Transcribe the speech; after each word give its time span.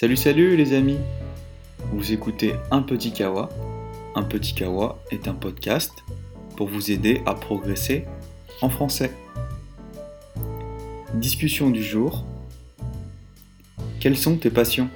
Salut 0.00 0.16
salut 0.16 0.56
les 0.56 0.74
amis 0.74 1.00
Vous 1.92 2.12
écoutez 2.12 2.54
Un 2.70 2.82
Petit 2.82 3.10
Kawa. 3.10 3.48
Un 4.14 4.22
Petit 4.22 4.54
Kawa 4.54 5.02
est 5.10 5.26
un 5.26 5.34
podcast 5.34 6.04
pour 6.56 6.68
vous 6.68 6.92
aider 6.92 7.20
à 7.26 7.34
progresser 7.34 8.04
en 8.62 8.68
français. 8.68 9.10
Discussion 11.14 11.70
du 11.70 11.82
jour. 11.82 12.24
Quelles 13.98 14.16
sont 14.16 14.36
tes 14.36 14.50
passions? 14.50 14.88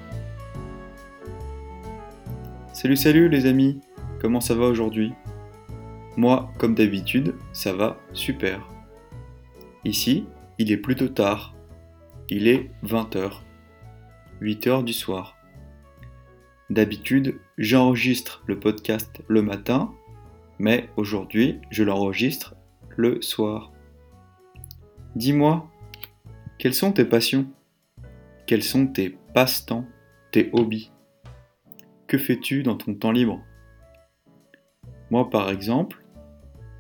Salut 2.73 2.97
salut 2.97 3.29
les 3.29 3.47
amis 3.47 3.81
Comment 4.21 4.41
ça 4.41 4.55
va 4.55 4.67
aujourd'hui? 4.67 5.13
Moi, 6.17 6.49
comme 6.59 6.77
d'habitude, 6.77 7.35
ça 7.53 7.73
va 7.73 7.99
super. 8.13 8.69
Ici, 9.85 10.27
il 10.61 10.71
est 10.71 10.77
plutôt 10.77 11.09
tard. 11.09 11.57
Il 12.29 12.47
est 12.47 12.71
20h. 12.85 13.41
8 14.43 14.67
heures 14.67 14.83
du 14.83 14.93
soir. 14.93 15.37
D'habitude, 16.69 17.39
j'enregistre 17.59 18.43
le 18.47 18.59
podcast 18.59 19.23
le 19.29 19.41
matin, 19.41 19.95
mais 20.59 20.89
aujourd'hui, 20.97 21.61
je 21.71 21.85
l'enregistre 21.85 22.57
le 22.97 23.23
soir. 23.23 23.71
Dis-moi, 25.15 25.71
quelles 26.59 26.75
sont 26.75 26.91
tes 26.91 27.05
passions? 27.05 27.47
Quels 28.47 28.65
sont 28.65 28.89
tes 28.89 29.17
passe-temps, 29.33 29.87
tes 30.33 30.51
hobbies? 30.53 30.91
Que 32.09 32.19
fais-tu 32.19 32.65
dans 32.65 32.77
ton 32.77 32.95
temps 32.95 33.13
libre? 33.13 33.41
Moi, 35.13 35.31
par 35.31 35.51
exemple, 35.51 36.03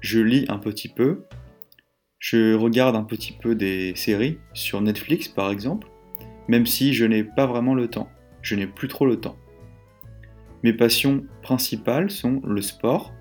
je 0.00 0.18
lis 0.18 0.46
un 0.48 0.58
petit 0.58 0.88
peu, 0.88 1.26
je 2.18 2.54
regarde 2.54 2.96
un 2.96 3.04
petit 3.04 3.32
peu 3.32 3.54
des 3.54 3.94
séries 3.94 4.40
sur 4.52 4.80
Netflix, 4.80 5.28
par 5.28 5.52
exemple, 5.52 5.91
même 6.48 6.66
si 6.66 6.92
je 6.92 7.04
n'ai 7.04 7.24
pas 7.24 7.46
vraiment 7.46 7.74
le 7.74 7.88
temps. 7.88 8.08
Je 8.42 8.56
n'ai 8.56 8.66
plus 8.66 8.88
trop 8.88 9.06
le 9.06 9.20
temps. 9.20 9.36
Mes 10.62 10.72
passions 10.72 11.24
principales 11.42 12.10
sont 12.10 12.40
le 12.44 12.62
sport, 12.62 13.12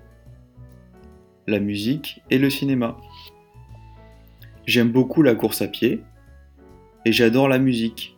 la 1.46 1.58
musique 1.58 2.22
et 2.30 2.38
le 2.38 2.50
cinéma. 2.50 2.96
J'aime 4.66 4.90
beaucoup 4.90 5.22
la 5.22 5.34
course 5.34 5.62
à 5.62 5.68
pied 5.68 6.02
et 7.04 7.12
j'adore 7.12 7.48
la 7.48 7.58
musique, 7.58 8.16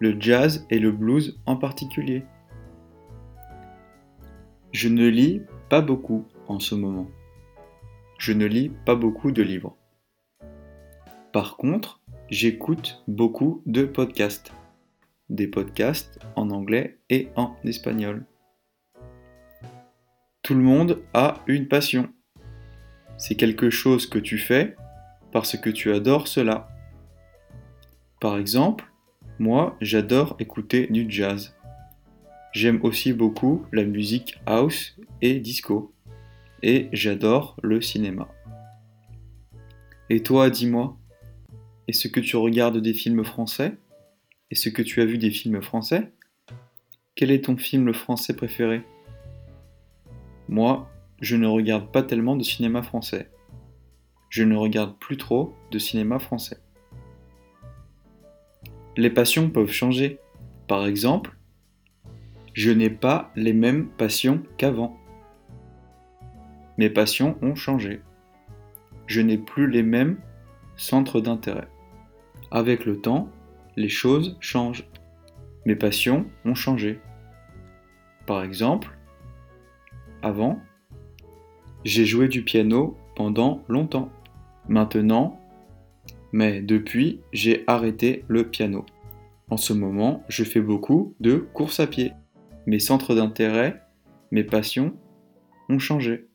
le 0.00 0.16
jazz 0.18 0.66
et 0.70 0.80
le 0.80 0.90
blues 0.90 1.38
en 1.46 1.56
particulier. 1.56 2.24
Je 4.72 4.88
ne 4.88 5.06
lis 5.06 5.42
pas 5.68 5.80
beaucoup 5.80 6.26
en 6.48 6.58
ce 6.58 6.74
moment. 6.74 7.08
Je 8.18 8.32
ne 8.32 8.46
lis 8.46 8.72
pas 8.84 8.96
beaucoup 8.96 9.30
de 9.30 9.42
livres. 9.42 9.76
Par 11.32 11.56
contre, 11.56 12.00
j'écoute 12.30 13.02
beaucoup 13.06 13.62
de 13.66 13.84
podcasts. 13.84 14.52
Des 15.28 15.46
podcasts 15.46 16.18
en 16.34 16.50
anglais 16.50 16.98
et 17.10 17.28
en 17.36 17.56
espagnol. 17.64 18.24
Tout 20.42 20.54
le 20.54 20.62
monde 20.62 21.02
a 21.14 21.42
une 21.46 21.68
passion. 21.68 22.08
C'est 23.18 23.34
quelque 23.34 23.70
chose 23.70 24.06
que 24.06 24.18
tu 24.18 24.38
fais 24.38 24.76
parce 25.32 25.56
que 25.56 25.70
tu 25.70 25.92
adores 25.92 26.28
cela. 26.28 26.68
Par 28.20 28.38
exemple, 28.38 28.84
moi 29.38 29.76
j'adore 29.80 30.36
écouter 30.38 30.86
du 30.86 31.06
jazz. 31.08 31.56
J'aime 32.52 32.80
aussi 32.82 33.12
beaucoup 33.12 33.66
la 33.72 33.84
musique 33.84 34.40
house 34.46 34.96
et 35.20 35.40
disco. 35.40 35.92
Et 36.62 36.88
j'adore 36.92 37.56
le 37.62 37.80
cinéma. 37.80 38.28
Et 40.08 40.22
toi, 40.22 40.48
dis-moi, 40.48 40.96
est-ce 41.88 42.08
que 42.08 42.20
tu 42.20 42.36
regardes 42.36 42.78
des 42.78 42.94
films 42.94 43.24
français 43.24 43.76
Est-ce 44.50 44.70
que 44.70 44.82
tu 44.82 45.00
as 45.00 45.04
vu 45.04 45.18
des 45.18 45.30
films 45.30 45.62
français 45.62 46.12
Quel 47.14 47.30
est 47.30 47.44
ton 47.44 47.56
film 47.56 47.92
français 47.92 48.34
préféré? 48.34 48.82
Moi, 50.48 50.90
je 51.20 51.36
ne 51.36 51.46
regarde 51.46 51.92
pas 51.92 52.02
tellement 52.02 52.34
de 52.34 52.42
cinéma 52.42 52.82
français. 52.82 53.30
Je 54.30 54.42
ne 54.42 54.56
regarde 54.56 54.98
plus 54.98 55.16
trop 55.16 55.54
de 55.70 55.78
cinéma 55.78 56.18
français. 56.18 56.58
Les 58.96 59.10
passions 59.10 59.48
peuvent 59.48 59.70
changer. 59.70 60.18
Par 60.66 60.86
exemple, 60.86 61.36
je 62.52 62.72
n'ai 62.72 62.90
pas 62.90 63.30
les 63.36 63.52
mêmes 63.52 63.88
passions 63.90 64.42
qu'avant. 64.56 64.98
Mes 66.78 66.90
passions 66.90 67.38
ont 67.42 67.54
changé. 67.54 68.00
Je 69.06 69.20
n'ai 69.20 69.38
plus 69.38 69.70
les 69.70 69.84
mêmes 69.84 70.18
centres 70.76 71.20
d'intérêt. 71.20 71.68
Avec 72.50 72.84
le 72.86 73.00
temps, 73.00 73.28
les 73.76 73.88
choses 73.88 74.36
changent. 74.40 74.88
Mes 75.64 75.76
passions 75.76 76.26
ont 76.44 76.54
changé. 76.54 77.00
Par 78.26 78.42
exemple, 78.42 78.96
avant, 80.22 80.60
j'ai 81.84 82.04
joué 82.04 82.28
du 82.28 82.42
piano 82.42 82.96
pendant 83.14 83.62
longtemps. 83.68 84.10
Maintenant, 84.68 85.40
mais 86.32 86.60
depuis, 86.60 87.20
j'ai 87.32 87.64
arrêté 87.66 88.24
le 88.28 88.48
piano. 88.48 88.84
En 89.48 89.56
ce 89.56 89.72
moment, 89.72 90.24
je 90.28 90.44
fais 90.44 90.60
beaucoup 90.60 91.14
de 91.20 91.36
course 91.36 91.80
à 91.80 91.86
pied. 91.86 92.12
Mes 92.66 92.80
centres 92.80 93.14
d'intérêt, 93.14 93.82
mes 94.32 94.42
passions 94.42 94.94
ont 95.68 95.78
changé. 95.78 96.26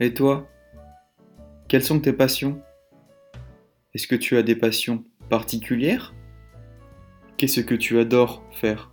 Et 0.00 0.12
toi 0.12 0.48
Quelles 1.68 1.84
sont 1.84 2.00
tes 2.00 2.12
passions? 2.12 2.60
Est-ce 3.96 4.06
que 4.06 4.14
tu 4.14 4.36
as 4.36 4.42
des 4.42 4.56
passions 4.56 5.04
particulières? 5.30 6.14
Qu'est-ce 7.38 7.62
que 7.62 7.74
tu 7.74 7.98
adores 7.98 8.44
faire? 8.52 8.90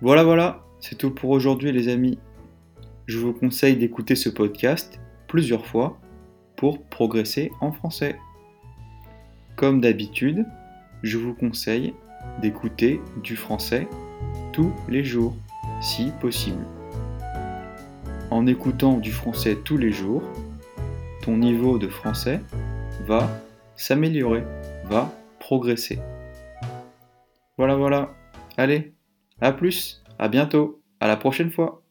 Voilà, 0.00 0.22
voilà, 0.22 0.64
c'est 0.78 0.96
tout 0.96 1.10
pour 1.10 1.30
aujourd'hui 1.30 1.72
les 1.72 1.88
amis. 1.88 2.16
Je 3.06 3.18
vous 3.18 3.32
conseille 3.32 3.76
d'écouter 3.76 4.14
ce 4.14 4.28
podcast 4.28 5.00
plusieurs 5.26 5.66
fois 5.66 5.98
pour 6.54 6.84
progresser 6.84 7.50
en 7.60 7.72
français. 7.72 8.20
Comme 9.56 9.80
d'habitude, 9.80 10.46
je 11.02 11.18
vous 11.18 11.34
conseille 11.34 11.92
d'écouter 12.40 13.00
du 13.24 13.34
français 13.34 13.88
tous 14.52 14.72
les 14.88 15.02
jours, 15.02 15.34
si 15.80 16.12
possible. 16.20 16.64
En 18.30 18.46
écoutant 18.46 18.98
du 18.98 19.10
français 19.10 19.56
tous 19.56 19.76
les 19.76 19.90
jours, 19.90 20.22
ton 21.22 21.36
niveau 21.36 21.80
de 21.80 21.88
français 21.88 22.40
va 23.08 23.28
s'améliorer, 23.76 24.44
va 24.84 25.10
progresser. 25.38 25.98
Voilà, 27.58 27.76
voilà. 27.76 28.10
Allez, 28.56 28.94
à 29.40 29.52
plus, 29.52 30.02
à 30.18 30.28
bientôt, 30.28 30.82
à 31.00 31.08
la 31.08 31.16
prochaine 31.16 31.50
fois. 31.50 31.81